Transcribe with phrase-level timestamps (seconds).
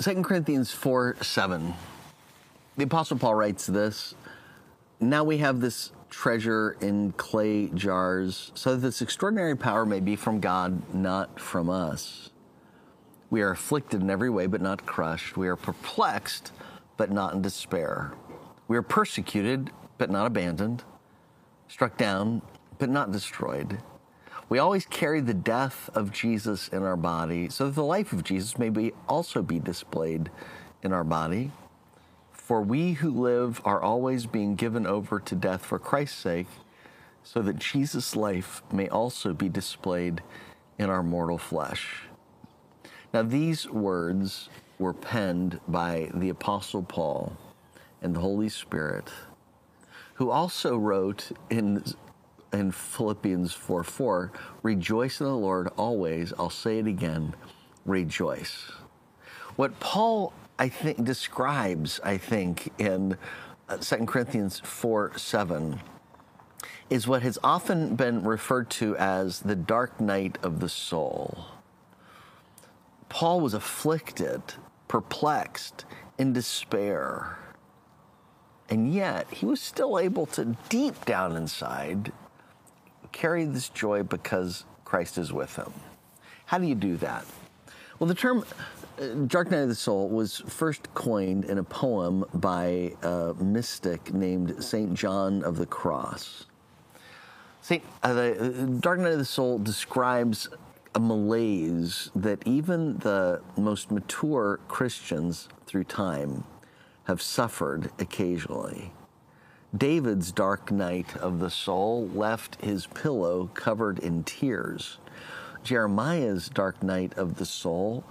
[0.00, 1.74] 2 Corinthians 4 7.
[2.78, 4.14] The Apostle Paul writes this
[4.98, 10.16] Now we have this treasure in clay jars, so that this extraordinary power may be
[10.16, 12.30] from God, not from us.
[13.28, 15.36] We are afflicted in every way, but not crushed.
[15.36, 16.52] We are perplexed,
[16.96, 18.14] but not in despair.
[18.68, 20.82] We are persecuted, but not abandoned,
[21.68, 22.40] struck down,
[22.78, 23.78] but not destroyed.
[24.50, 28.24] We always carry the death of Jesus in our body so that the life of
[28.24, 30.28] Jesus may be also be displayed
[30.82, 31.52] in our body.
[32.32, 36.48] For we who live are always being given over to death for Christ's sake,
[37.22, 40.20] so that Jesus' life may also be displayed
[40.80, 42.06] in our mortal flesh.
[43.14, 44.48] Now, these words
[44.80, 47.36] were penned by the Apostle Paul
[48.02, 49.10] and the Holy Spirit,
[50.14, 51.84] who also wrote in
[52.52, 54.32] in Philippians 4 4,
[54.62, 56.32] rejoice in the Lord always.
[56.38, 57.34] I'll say it again,
[57.84, 58.72] rejoice.
[59.56, 63.16] What Paul, I think, describes, I think, in
[63.68, 65.80] uh, 2 Corinthians 4 7
[66.88, 71.46] is what has often been referred to as the dark night of the soul.
[73.08, 74.42] Paul was afflicted,
[74.88, 75.84] perplexed,
[76.18, 77.38] in despair.
[78.68, 82.12] And yet, he was still able to, deep down inside,
[83.12, 85.72] carry this joy because Christ is with him.
[86.46, 87.24] How do you do that?
[87.98, 88.44] Well, the term
[89.00, 94.12] uh, dark night of the soul was first coined in a poem by a mystic
[94.12, 94.94] named St.
[94.94, 96.46] John of the Cross.
[97.62, 100.48] Saint, uh, the uh, dark night of the soul describes
[100.94, 106.44] a malaise that even the most mature Christians through time
[107.04, 108.92] have suffered occasionally.
[109.76, 114.98] David's dark night of the soul left his pillow covered in tears.
[115.62, 118.02] Jeremiah's dark night of the soul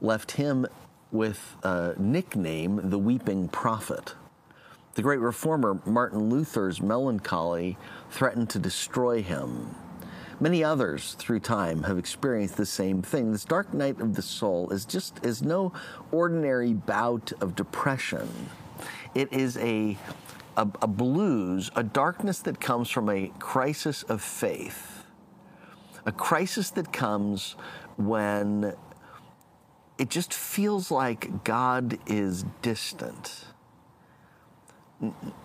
[0.00, 0.66] left him
[1.12, 4.14] with a nickname, the Weeping Prophet.
[4.94, 7.78] The great reformer Martin Luther's melancholy
[8.10, 9.76] threatened to destroy him.
[10.40, 13.30] Many others through time have experienced the same thing.
[13.30, 15.72] This dark night of the soul is just is no
[16.10, 18.28] ordinary bout of depression.
[19.14, 19.96] It is a
[20.56, 25.04] a, a blues, a darkness that comes from a crisis of faith,
[26.04, 27.56] a crisis that comes
[27.96, 28.74] when
[29.98, 33.46] it just feels like God is distant.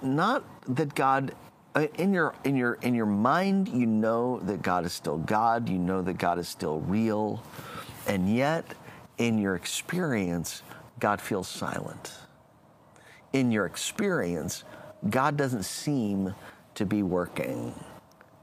[0.02, 0.44] Not
[0.76, 1.36] that God
[1.74, 5.70] uh, in your in your in your mind you know that God is still God,
[5.70, 7.44] you know that God is still real,
[8.08, 8.66] and yet
[9.18, 10.64] in your experience
[11.00, 12.14] God feels silent.
[13.34, 14.64] In your experience
[15.09, 16.35] God doesn't seem
[16.75, 17.73] to be working.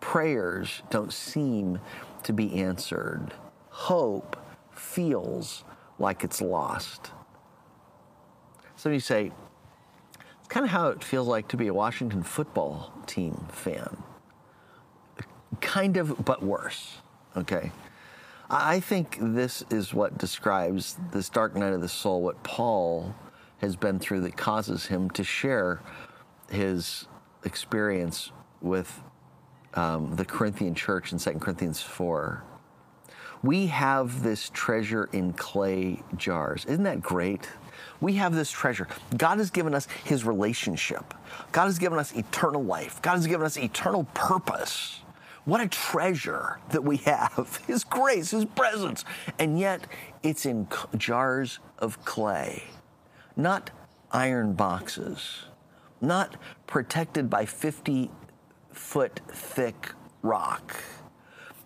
[0.00, 1.80] Prayers don't seem
[2.24, 3.32] to be answered.
[3.70, 4.36] Hope
[4.72, 5.64] feels
[5.98, 7.10] like it's lost.
[8.76, 9.32] Some of you say,
[10.38, 14.02] it's kind of how it feels like to be a Washington football team fan.
[15.60, 16.98] Kind of, but worse,
[17.36, 17.72] okay?
[18.50, 23.14] I think this is what describes this dark night of the soul, what Paul
[23.58, 25.80] has been through that causes him to share
[26.50, 27.06] his
[27.44, 29.00] experience with
[29.74, 32.42] um, the Corinthian church in 2 Corinthians 4.
[33.42, 36.64] We have this treasure in clay jars.
[36.64, 37.48] Isn't that great?
[38.00, 38.88] We have this treasure.
[39.16, 41.14] God has given us His relationship.
[41.52, 43.00] God has given us eternal life.
[43.00, 45.00] God has given us eternal purpose.
[45.44, 49.04] What a treasure that we have His grace, His presence.
[49.38, 49.86] And yet,
[50.24, 50.66] it's in
[50.96, 52.64] jars of clay,
[53.36, 53.70] not
[54.10, 55.44] iron boxes
[56.00, 56.36] not
[56.66, 58.10] protected by 50
[58.72, 59.92] foot thick
[60.22, 60.76] rock.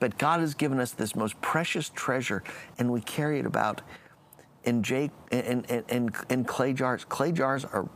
[0.00, 2.42] But God has given us this most precious treasure,
[2.78, 3.82] and we carry it about
[4.65, 7.04] in, Jake, in, in, in, in clay jars.
[7.04, 7.88] Clay jars are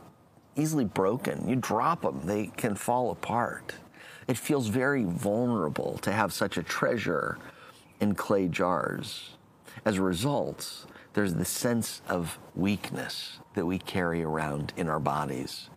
[0.57, 1.49] easily broken.
[1.49, 3.75] You drop them, they can fall apart.
[4.29, 7.39] It feels very vulnerable to have such a treasure
[8.01, 9.31] in clay jars.
[9.85, 15.71] As a result, there's the sense of weakness that we carry around in our bodies.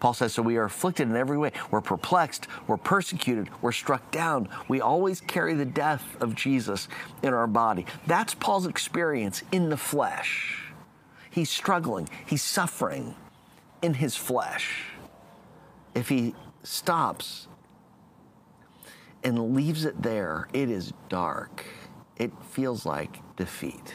[0.00, 1.52] Paul says, So we are afflicted in every way.
[1.70, 4.48] We're perplexed, we're persecuted, we're struck down.
[4.68, 6.88] We always carry the death of Jesus
[7.22, 7.86] in our body.
[8.06, 10.72] That's Paul's experience in the flesh.
[11.30, 13.14] He's struggling, he's suffering
[13.82, 14.86] in his flesh.
[15.94, 17.48] If he stops
[19.22, 21.64] and leaves it there, it is dark.
[22.16, 23.94] It feels like defeat.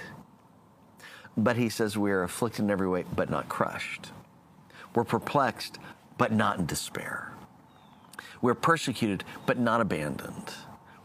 [1.38, 4.12] But he says, We are afflicted in every way, but not crushed.
[4.96, 5.80] We're perplexed,
[6.18, 7.34] but not in despair.
[8.42, 10.54] We're persecuted, but not abandoned.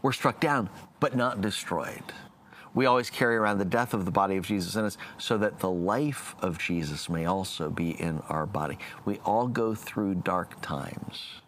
[0.01, 2.03] We're struck down, but not destroyed.
[2.73, 5.59] We always carry around the death of the body of Jesus in us so that
[5.59, 8.77] the life of Jesus may also be in our body.
[9.05, 11.41] We all go through dark times.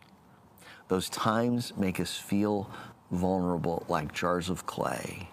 [0.88, 2.69] Those times make us feel
[3.12, 5.30] vulnerable like jars of clay.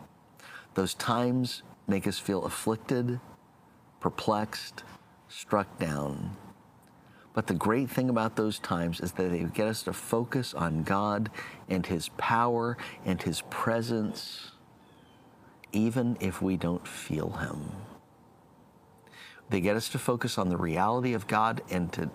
[0.75, 3.21] Those times make us feel afflicted,
[4.01, 4.83] perplexed,
[5.29, 6.37] struck down.
[7.35, 10.85] But the great thing about those times is that they get us to focus on
[10.85, 11.31] God
[11.69, 14.53] and His power and His presence,
[15.73, 17.73] even if we don't feel Him.
[19.51, 22.09] They get us to focus on the reality of God and to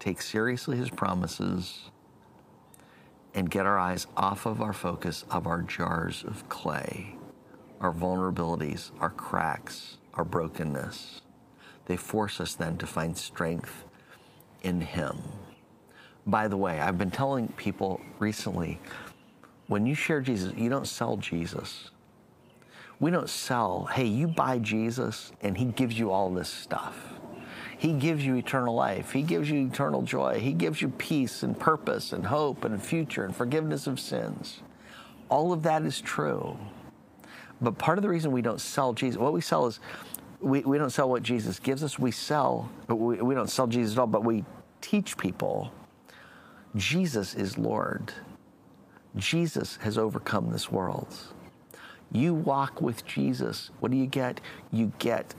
[0.00, 1.90] take seriously His promises
[3.32, 7.16] and get our eyes off of our focus of our jars of clay,
[7.80, 11.20] our vulnerabilities, our cracks, our brokenness.
[11.86, 13.84] They force us then to find strength
[14.64, 15.18] in Him.
[16.26, 18.80] By the way, I've been telling people recently
[19.66, 21.90] when you share Jesus, you don't sell Jesus.
[23.00, 27.14] We don't sell, hey, you buy Jesus and He gives you all this stuff.
[27.76, 29.12] He gives you eternal life.
[29.12, 30.38] He gives you eternal joy.
[30.40, 34.60] He gives you peace and purpose and hope and future and forgiveness of sins.
[35.28, 36.56] All of that is true.
[37.60, 39.80] But part of the reason we don't sell Jesus, what we sell is
[40.44, 41.98] we, we don't sell what Jesus gives us.
[41.98, 44.44] We sell, but we, we don't sell Jesus at all, but we
[44.80, 45.72] teach people
[46.76, 48.12] Jesus is Lord.
[49.16, 51.16] Jesus has overcome this world.
[52.10, 53.70] You walk with Jesus.
[53.78, 54.40] What do you get?
[54.72, 55.34] You get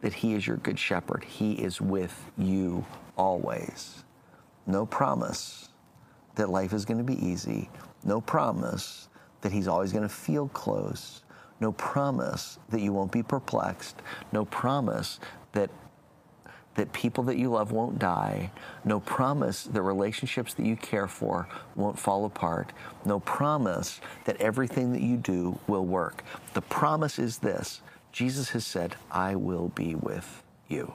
[0.00, 1.24] that He is your good shepherd.
[1.24, 2.84] He is with you
[3.16, 4.04] always.
[4.66, 5.68] No promise
[6.34, 7.70] that life is going to be easy.
[8.04, 9.08] No promise
[9.40, 11.22] that He's always going to feel close.
[11.62, 14.02] No promise that you won't be perplexed.
[14.32, 15.20] No promise
[15.52, 15.70] that
[16.74, 18.50] that people that you love won't die.
[18.84, 22.72] No promise that relationships that you care for won't fall apart.
[23.04, 26.24] No promise that everything that you do will work.
[26.54, 27.80] The promise is this
[28.10, 30.92] Jesus has said, I will be with you.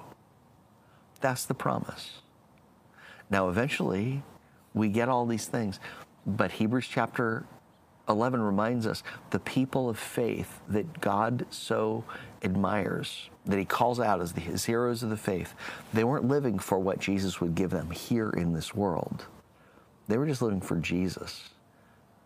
[1.21, 2.19] That's the promise.
[3.29, 4.21] Now, eventually,
[4.73, 5.79] we get all these things,
[6.25, 7.45] but Hebrews chapter
[8.09, 12.03] 11 reminds us the people of faith that God so
[12.43, 15.53] admires, that He calls out as the, His heroes of the faith,
[15.93, 19.25] they weren't living for what Jesus would give them here in this world.
[20.07, 21.49] They were just living for Jesus,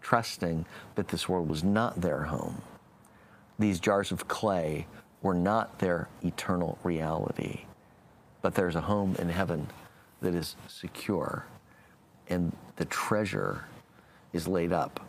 [0.01, 2.61] trusting that this world was not their home
[3.61, 4.87] these jars of clay
[5.21, 7.61] were not their eternal reality,
[8.41, 9.67] but there's a home in heaven
[10.21, 11.45] that is secure,
[12.27, 13.65] and the treasure
[14.33, 14.99] is laid up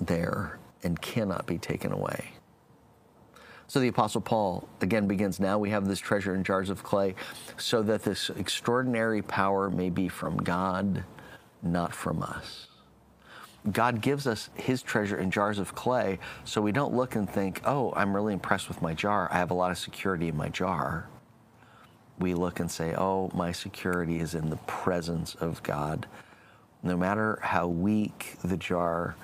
[0.00, 2.32] there and cannot be taken away.
[3.68, 7.14] So the Apostle Paul again begins now we have this treasure in jars of clay,
[7.56, 11.04] so that this extraordinary power may be from God,
[11.62, 12.66] not from us.
[13.70, 17.62] God gives us his treasure in jars of clay so we don't look and think,
[17.64, 19.28] oh, I'm really impressed with my jar.
[19.30, 21.08] I have a lot of security in my jar.
[22.18, 26.06] We look and say, oh, my security is in the presence of God.
[26.82, 29.14] No matter how weak the jar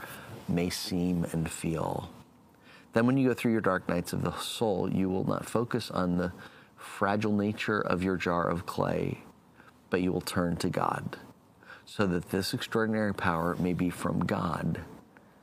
[0.48, 2.10] may seem and feel.
[2.92, 5.90] Then, when you go through your dark nights of the soul, you will not focus
[5.90, 6.32] on the
[6.76, 9.18] fragile nature of your jar of clay,
[9.90, 11.18] but you will turn to God
[11.88, 14.82] so that this extraordinary power may be from God,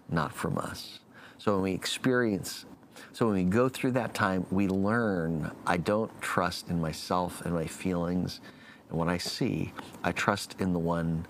[0.10, 1.00] not from us.
[1.40, 2.66] So when we experience,
[3.13, 7.54] so when we go through that time, we learn I don't trust in myself and
[7.54, 8.42] my feelings
[8.89, 9.74] and what I see.
[10.03, 11.25] I trust in the one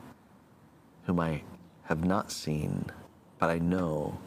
[1.06, 1.44] whom I
[1.84, 2.86] have not seen,
[3.46, 4.18] but I know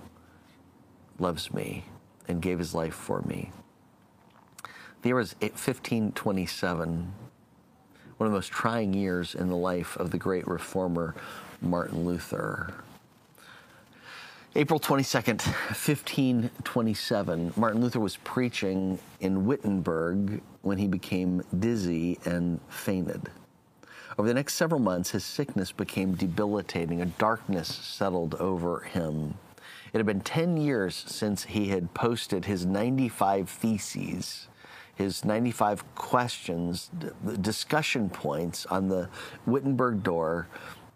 [1.18, 1.82] loves me
[2.28, 3.50] and gave his life for me.
[5.02, 7.12] The year was 1527
[8.16, 11.16] one of the most trying years in the life of the great reformer
[11.60, 12.72] Martin Luther.
[14.54, 23.28] April 22nd, 1527, Martin Luther was preaching in Wittenberg when he became dizzy and fainted.
[24.18, 27.00] Over the next several months, his sickness became debilitating.
[27.00, 29.34] A darkness settled over him.
[29.92, 34.48] It had been 10 years since he had posted his 95 Theses
[34.98, 36.90] his 95 questions,
[37.40, 39.08] discussion points on the
[39.46, 40.48] Wittenberg door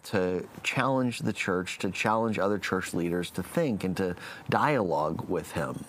[0.02, 4.16] to challenge the church, to challenge other church leaders to think and to
[4.50, 5.84] dialogue with him.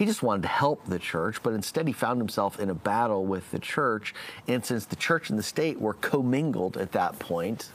[0.00, 3.26] He just wanted to help the church, but instead he found himself in a battle
[3.26, 4.14] with the church.
[4.48, 7.68] And since the church and the state were commingled at that point,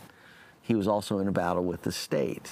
[0.60, 2.50] he was also in a battle with the state.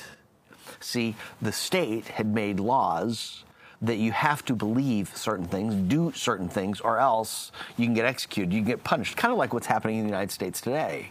[0.79, 3.45] See, the state had made laws
[3.81, 8.05] that you have to believe certain things, do certain things, or else you can get
[8.05, 9.17] executed, you can get punished.
[9.17, 11.09] Kind of like what's happening in the United States today.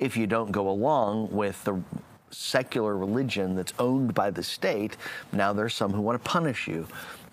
[0.00, 1.80] If you don't go along with the
[2.32, 4.96] secular religion that's owned by the state,
[5.32, 6.88] now there's some who want to punish you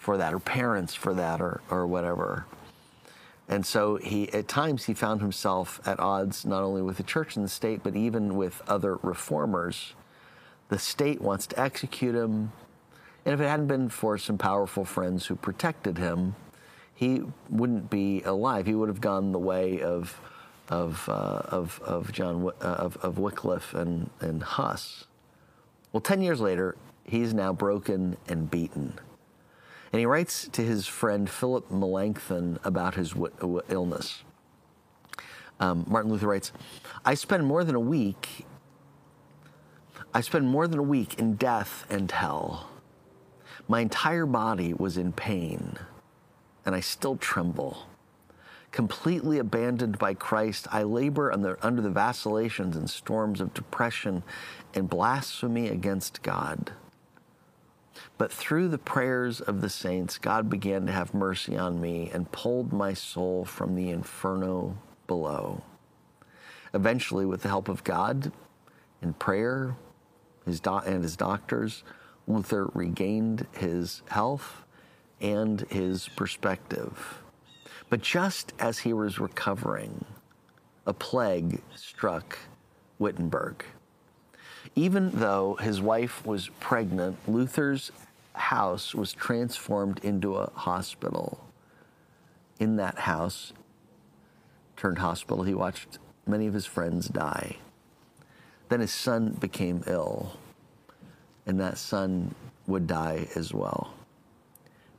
[0.08, 2.46] for that, or parents for that, or, or whatever.
[3.50, 7.36] And so he, at times, he found himself at odds not only with the church
[7.36, 9.96] and the state, but even with other reformers.
[10.70, 12.54] The state wants to execute him.
[13.26, 16.38] And if it hadn't been for some powerful friends who protected him,
[16.96, 18.66] he wouldn't be alive.
[18.66, 20.22] He would have gone the way of,
[20.70, 25.04] of, uh, of, of, John, uh, of, of Wycliffe and, and Huss.
[25.92, 28.98] Well, 10 years later, he's now broken and beaten.
[29.92, 34.24] And he writes to his friend Philip Melanchthon about his w- w- illness.
[35.60, 36.52] Um, Martin Luther writes,
[37.06, 38.46] I spend more than a week,
[40.14, 42.70] I spend more than a week in death and hell.
[43.68, 45.78] My entire body was in pain,
[46.66, 47.88] and I still tremble.
[48.72, 54.24] Completely abandoned by Christ, I labor under, under the vacillations and storms of depression
[54.74, 56.72] and blasphemy against God.
[58.18, 62.32] But through the prayers of the saints, God began to have mercy on me and
[62.32, 65.62] pulled my soul from the inferno below.
[66.74, 68.32] Eventually, with the help of God
[69.02, 69.76] and prayer
[70.46, 71.84] his do- and his doctors,
[72.28, 74.64] Luther regained his health
[75.22, 77.22] and his perspective.
[77.90, 80.06] But just as he was recovering,
[80.86, 82.38] a plague struck
[82.98, 83.64] Wittenberg.
[84.76, 87.92] Even though his wife was pregnant, Luther's
[88.38, 91.46] house was transformed into a hospital.
[92.60, 93.54] In that house,
[94.76, 97.58] turned hospital, he watched many of his friends die.
[98.70, 100.38] Then his son became ill,
[101.46, 103.94] and that son would die as well.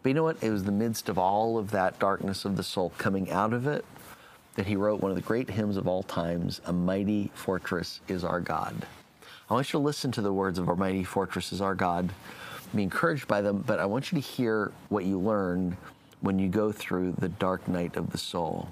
[0.03, 0.43] But you know what?
[0.43, 3.67] It was the midst of all of that darkness of the soul coming out of
[3.67, 3.85] it
[4.55, 8.25] that he wrote one of the great hymns of all times A Mighty Fortress is
[8.25, 8.87] Our God.
[9.49, 12.13] I want you to listen to the words of Our Mighty Fortress is Our God,
[12.75, 15.77] be encouraged by them, but I want you to hear what you learn
[16.21, 18.69] when you go through the dark night of the soul.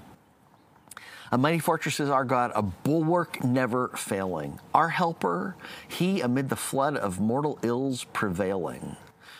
[1.31, 4.59] A mighty fortress is our God, a bulwark never failing.
[4.73, 5.55] Our helper,
[5.87, 8.95] he amid the flood of mortal ills prevailing.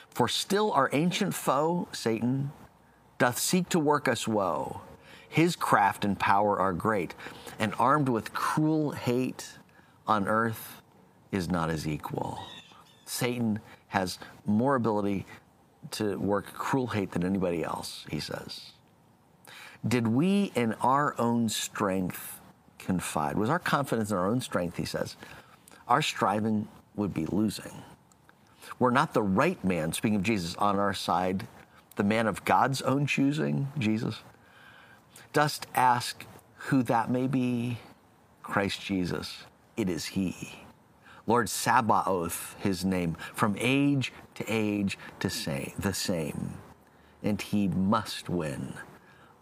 [0.10, 2.52] For still our ancient foe, Satan,
[3.20, 4.82] doth seek to work us woe.
[5.30, 7.14] His craft and power are great,
[7.60, 9.48] and armed with cruel hate
[10.08, 10.82] on earth
[11.32, 12.40] is not his equal.
[13.06, 13.60] Satan
[13.90, 15.26] has more ability
[15.92, 18.72] to work cruel hate than anybody else, he says.
[19.88, 22.40] Did we in our own strength
[22.78, 23.38] confide?
[23.38, 25.16] Was our confidence in our own strength, he says,
[25.88, 27.84] our striving would be losing.
[28.80, 31.48] We're not the right man, speaking of Jesus, on our side,
[31.96, 34.22] the man of God's own choosing, Jesus.
[35.34, 36.26] Dost ask
[36.56, 37.78] who that may be?
[38.44, 39.46] Christ Jesus.
[39.76, 40.67] It is he.
[41.28, 46.54] Lord Sabaoth, his name, from age to age to say the same.
[47.22, 48.74] And he must win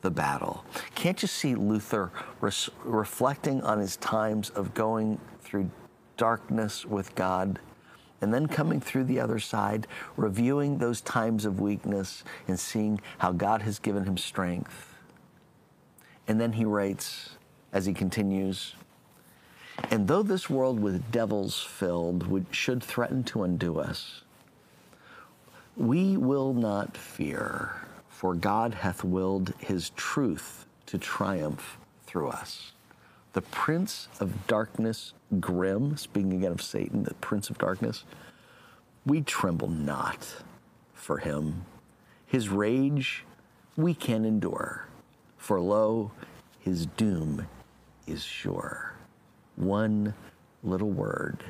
[0.01, 0.65] the battle.
[0.96, 2.12] Can't you see Luther
[2.42, 5.70] res- reflecting on his times of going through
[6.18, 7.60] darkness with God
[8.22, 9.88] and then coming through the other side,
[10.18, 14.96] reviewing those times of weakness and seeing how God has given him strength?
[16.27, 17.38] And then he writes,
[17.72, 18.74] as he continues,
[19.91, 24.22] and though this world with devils filled would, should threaten to undo us,
[25.75, 27.75] we will not fear,
[28.08, 32.72] for God hath willed his truth to triumph through us.
[33.34, 38.05] The prince of darkness, grim, speaking again of Satan, the prince of darkness,
[39.05, 40.25] we tremble not
[40.94, 41.65] for him.
[42.25, 43.25] His rage
[43.75, 44.88] we can endure,
[45.38, 46.12] for lo,
[46.60, 47.48] his doom
[48.08, 48.95] is sure
[49.56, 50.14] one
[50.64, 51.44] little word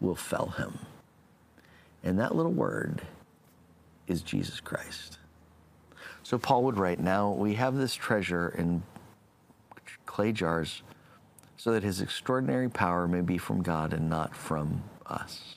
[0.00, 0.78] will fell him.
[2.02, 3.02] And that little word
[4.06, 5.18] is Jesus Christ.
[6.22, 8.82] So Paul would write, Now we have this treasure in
[10.06, 10.82] clay jars
[11.56, 15.56] so that his extraordinary power may be from God and not from us.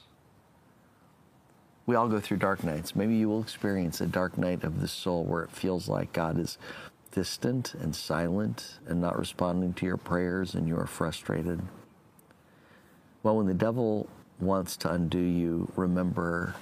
[1.85, 2.95] We all go through dark nights.
[2.95, 6.39] Maybe you will experience a dark night of the soul where it feels like God
[6.39, 6.57] is
[7.13, 11.61] distant and silent and not responding to your prayers and you are frustrated.
[13.21, 16.55] Well, when the devil wants to undo you, remember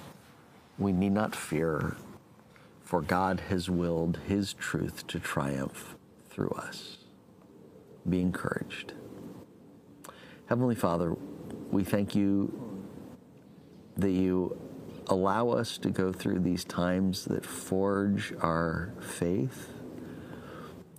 [0.78, 1.96] we need not fear,
[2.82, 5.96] for God has willed his truth to triumph
[6.28, 6.98] through us.
[8.08, 8.92] Be encouraged.
[10.46, 11.16] Heavenly Father,
[11.70, 12.84] we thank you
[13.96, 14.60] that you
[15.06, 19.70] allow us to go through these times that forge our faith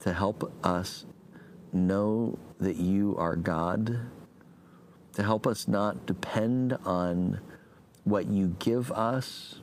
[0.03, 1.05] to help us
[1.72, 4.00] know that you are God,
[5.13, 7.39] to help us not depend on
[8.03, 9.62] what you give us,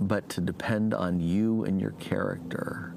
[0.00, 2.94] but to depend on you and your character.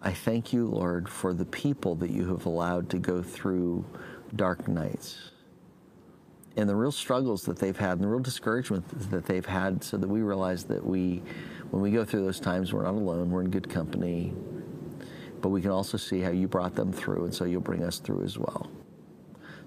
[0.00, 3.84] I thank you, Lord, for the people that you have allowed to go through
[4.34, 5.32] dark nights
[6.58, 9.96] and the real struggles that they've had and the real discouragement that they've had so
[9.96, 11.22] that we realize that we,
[11.70, 14.34] when we go through those times, we're not alone, we're in good company,
[15.40, 18.00] but we can also see how you brought them through, and so you'll bring us
[18.00, 18.68] through as well.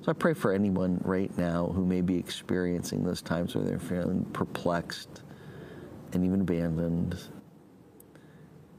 [0.01, 3.79] So I pray for anyone right now who may be experiencing those times where they're
[3.79, 5.21] feeling perplexed
[6.11, 7.17] and even abandoned,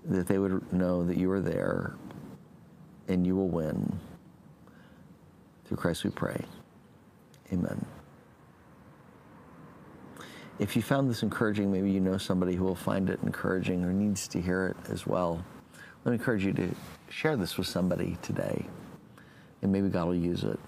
[0.05, 1.95] that they would know that you are there
[3.09, 3.99] and you will win.
[5.65, 6.45] Through Christ we pray.
[7.51, 7.87] Amen.
[10.63, 13.93] If you found this encouraging, maybe you know somebody who will find it encouraging or
[13.93, 15.45] needs to hear it as well.
[16.05, 16.73] Let me encourage you to
[17.11, 18.65] share this with somebody today,
[19.61, 20.61] and maybe God will use it.